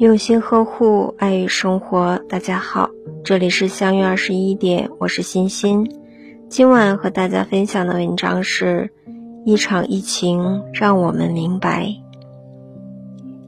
[0.00, 2.18] 用心呵护，爱与生活。
[2.26, 2.88] 大家好，
[3.22, 5.86] 这里是相约二十一点，我是欣欣。
[6.48, 8.90] 今晚和大家分享的文章是：
[9.44, 11.86] 一场疫情让我们明白，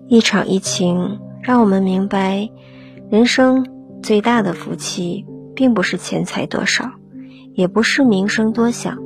[0.08, 2.50] 一场疫情让我们明白，
[3.08, 3.66] 人生
[4.02, 5.24] 最大的福气，
[5.54, 6.90] 并不是钱财多少，
[7.54, 8.98] 也不是名声多响，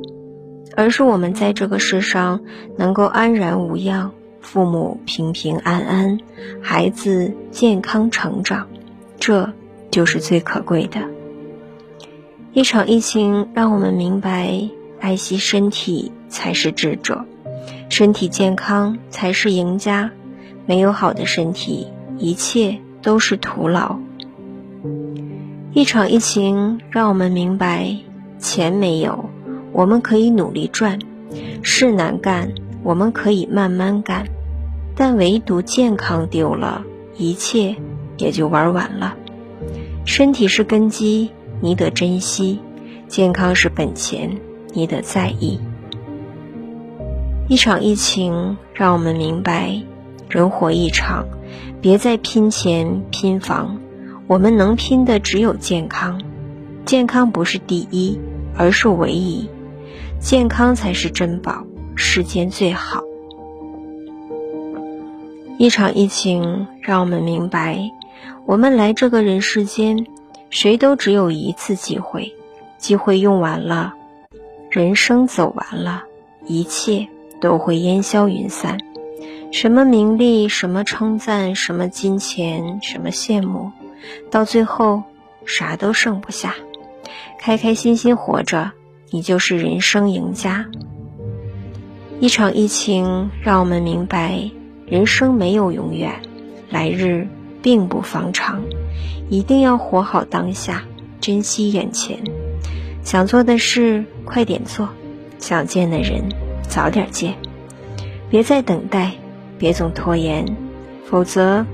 [0.75, 2.41] 而是我们在这个世上
[2.77, 4.11] 能够安然无恙。
[4.47, 6.17] 父母平平安安，
[6.61, 8.69] 孩子健康成长，
[9.19, 9.51] 这
[9.91, 11.01] 就是最可贵的。
[12.53, 14.69] 一场疫情让我们明白，
[15.01, 17.25] 爱惜身体才是智者，
[17.89, 20.11] 身体健康才是赢家。
[20.65, 23.99] 没有好的身体，一切都是徒劳。
[25.73, 27.97] 一场疫情让我们明白，
[28.39, 29.29] 钱没有，
[29.73, 30.97] 我们可以努力赚；
[31.61, 34.25] 事难干，我们可以慢慢干。
[34.99, 36.83] 但唯独健康丢了，
[37.15, 37.75] 一切
[38.17, 39.15] 也就玩完了。
[40.05, 41.29] 身体是根基，
[41.61, 42.57] 你得珍惜；
[43.07, 44.37] 健康是本钱，
[44.73, 45.59] 你得在意。
[47.47, 49.83] 一场疫情让我们明白，
[50.29, 51.27] 人活一场，
[51.79, 53.79] 别再拼钱拼房，
[54.25, 56.19] 我们能拼的只有健康。
[56.85, 58.19] 健康不是第一，
[58.57, 59.47] 而是唯一。
[60.19, 61.63] 健康才是珍宝，
[61.95, 63.03] 世间最好。
[65.59, 67.79] 一场疫情让我们明白，
[68.45, 70.05] 我们来这个人世间，
[70.51, 72.31] 谁都只有一次机会，
[72.77, 73.95] 机会用完了，
[74.69, 76.03] 人生走完了，
[76.45, 77.07] 一切
[77.41, 78.77] 都会烟消云散。
[79.51, 83.71] 什么名利，什么称赞，什么金钱，什么羡慕，
[84.29, 85.01] 到最后
[85.43, 86.53] 啥都剩不下。
[87.39, 88.71] 开开心心活着，
[89.09, 90.67] 你就是人生赢家。
[92.19, 94.51] 一场疫情让我们明白。
[94.87, 96.21] 人生没有永远，
[96.69, 97.27] 来日
[97.61, 98.63] 并不方长，
[99.29, 100.83] 一定要活好当下，
[101.19, 102.17] 珍惜眼前。
[103.03, 104.87] 想做的事快点做，
[105.39, 106.29] 想见的人
[106.69, 107.35] 早点见，
[108.29, 109.11] 别再等待，
[109.57, 110.55] 别总拖延，
[111.05, 111.65] 否则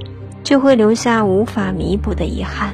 [0.44, 2.74] 就会留下无法弥补的遗憾。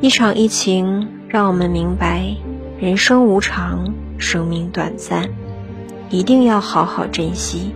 [0.00, 2.34] 一场疫情让我们明白，
[2.80, 5.28] 人生无常，生命短暂，
[6.08, 7.74] 一定要好好珍惜。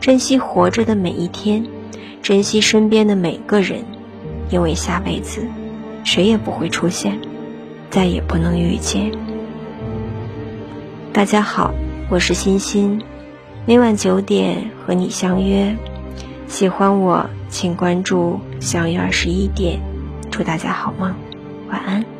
[0.00, 1.66] 珍惜活着的每一天，
[2.22, 3.84] 珍惜身边的每个人，
[4.48, 5.46] 因为下辈子
[6.04, 7.20] 谁也不会出现，
[7.90, 9.12] 再也不能遇见。
[11.12, 11.74] 大家好，
[12.08, 13.02] 我是欣欣，
[13.66, 15.76] 每晚九点和你相约。
[16.48, 19.80] 喜欢我，请关注“相约二十一点”。
[20.32, 21.14] 祝大家好梦，
[21.68, 22.19] 晚安。